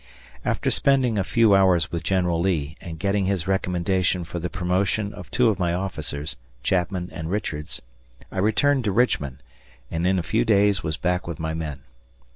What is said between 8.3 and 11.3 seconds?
I returned to Richmond, and in a few days was back